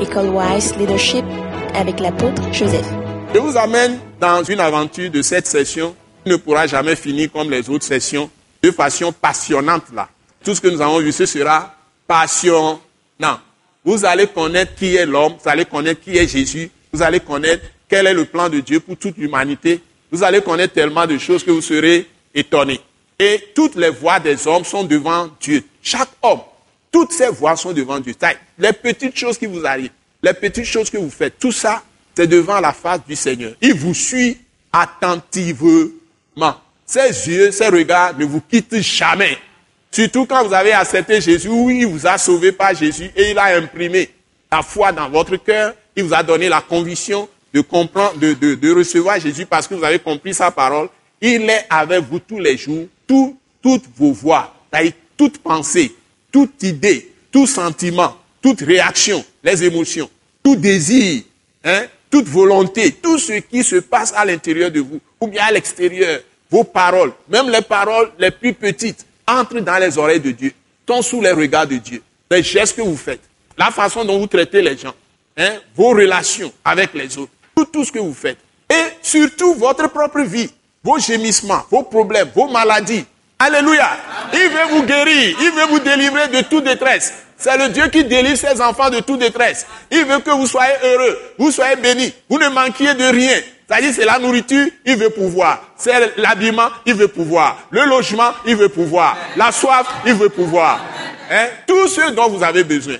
[0.00, 1.24] École Wise Leadership
[1.74, 2.86] avec l'apôtre Joseph.
[3.34, 7.50] Je vous amène dans une aventure de cette session qui ne pourra jamais finir comme
[7.50, 8.30] les autres sessions,
[8.62, 10.08] de façon passionnante là.
[10.44, 11.74] Tout ce que nous avons vu, ce sera
[12.06, 12.78] passionnant.
[13.84, 17.64] Vous allez connaître qui est l'homme, vous allez connaître qui est Jésus, vous allez connaître
[17.88, 19.80] quel est le plan de Dieu pour toute l'humanité.
[20.10, 22.80] Vous allez connaître tellement de choses que vous serez étonnés.
[23.18, 25.64] Et toutes les voix des hommes sont devant Dieu.
[25.82, 26.40] Chaque homme,
[26.96, 28.14] toutes ces voix sont devant Dieu.
[28.58, 29.90] Les petites choses qui vous arrivent,
[30.22, 31.82] les petites choses que vous faites, tout ça,
[32.14, 33.52] c'est devant la face du Seigneur.
[33.60, 34.38] Il vous suit
[34.72, 35.90] attentivement.
[36.86, 39.36] Ses yeux, ses regards ne vous quittent jamais.
[39.90, 43.38] Surtout quand vous avez accepté Jésus, oui, il vous a sauvé par Jésus et il
[43.38, 44.08] a imprimé
[44.50, 45.74] la foi dans votre cœur.
[45.94, 49.74] Il vous a donné la conviction de comprendre, de, de, de recevoir Jésus parce que
[49.74, 50.88] vous avez compris sa parole.
[51.20, 54.54] Il est avec vous tous les jours, tout, toutes vos voix,
[55.18, 55.94] toute pensée,
[56.32, 60.08] toute idée, tout sentiment, toute réaction, les émotions,
[60.42, 61.22] tout désir,
[61.64, 65.50] hein, toute volonté, tout ce qui se passe à l'intérieur de vous ou bien à
[65.50, 70.52] l'extérieur, vos paroles, même les paroles les plus petites, entrent dans les oreilles de Dieu,
[70.88, 72.02] sont sous les regards de Dieu.
[72.30, 73.22] Les gestes que vous faites,
[73.58, 74.94] la façon dont vous traitez les gens,
[75.36, 78.38] hein, vos relations avec les autres, tout, tout ce que vous faites.
[78.70, 80.50] Et surtout votre propre vie,
[80.82, 83.04] vos gémissements, vos problèmes, vos maladies.
[83.38, 83.90] Alléluia.
[84.32, 87.12] Il veut vous guérir, il veut vous délivrer de toute détresse.
[87.38, 89.66] C'est le Dieu qui délivre ses enfants de toute détresse.
[89.90, 93.40] Il veut que vous soyez heureux, vous soyez bénis, vous ne manquiez de rien.
[93.68, 95.60] C'est-à-dire, c'est la nourriture, il veut pouvoir.
[95.76, 97.58] C'est l'habillement, il veut pouvoir.
[97.70, 99.16] Le logement, il veut pouvoir.
[99.36, 100.80] La soif, il veut pouvoir.
[101.30, 101.46] Hein?
[101.66, 102.94] Tout ce dont vous avez besoin.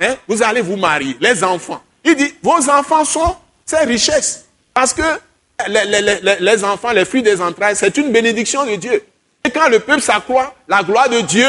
[0.00, 0.14] Hein?
[0.28, 1.82] Vous allez vous marier, les enfants.
[2.04, 3.36] Il dit, vos enfants sont
[3.66, 4.44] ces richesses.
[4.72, 5.02] Parce que
[5.68, 9.02] les, les, les enfants, les fruits des entrailles, c'est une bénédiction de Dieu.
[9.44, 11.48] Et quand le peuple s'accroît, la gloire de Dieu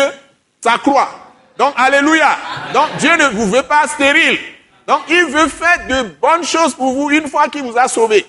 [0.61, 1.09] s'accroît.
[1.57, 2.37] Donc, alléluia.
[2.73, 4.39] Donc, Dieu ne vous veut pas stérile.
[4.87, 8.25] Donc, il veut faire de bonnes choses pour vous une fois qu'il vous a sauvé.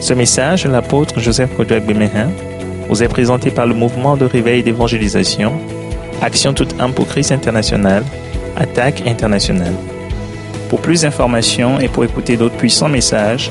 [0.00, 2.30] Ce message l'apôtre Joseph Kodouak Bemehin
[2.88, 5.60] vous est présenté par le mouvement de réveil d'évangélisation,
[6.22, 8.04] Action toute âme pour Christ international,
[8.56, 9.74] Attaque internationale.
[10.68, 13.50] Pour plus d'informations et pour écouter d'autres puissants messages,